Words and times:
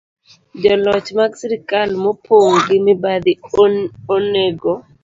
Joloch 0.61 1.09
mag 1.17 1.31
sirkal 1.39 1.89
mopong' 2.03 2.53
gi 2.67 2.77
mibadhi 2.85 3.33
onego 4.15 4.73